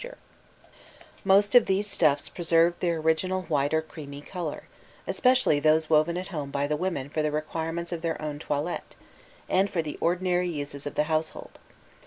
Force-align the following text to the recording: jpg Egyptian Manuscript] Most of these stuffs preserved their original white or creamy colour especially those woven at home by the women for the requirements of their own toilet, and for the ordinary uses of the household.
jpg 0.01 0.05
Egyptian 0.05 0.17
Manuscript] 0.61 1.25
Most 1.25 1.53
of 1.55 1.65
these 1.67 1.87
stuffs 1.87 2.27
preserved 2.27 2.79
their 2.79 2.97
original 2.97 3.43
white 3.43 3.71
or 3.71 3.83
creamy 3.83 4.19
colour 4.21 4.63
especially 5.05 5.59
those 5.59 5.91
woven 5.91 6.17
at 6.17 6.29
home 6.29 6.49
by 6.49 6.65
the 6.65 6.75
women 6.75 7.07
for 7.07 7.21
the 7.21 7.29
requirements 7.29 7.91
of 7.91 8.01
their 8.01 8.19
own 8.19 8.39
toilet, 8.39 8.95
and 9.47 9.69
for 9.69 9.83
the 9.83 9.99
ordinary 10.01 10.49
uses 10.49 10.87
of 10.87 10.95
the 10.95 11.03
household. 11.03 11.59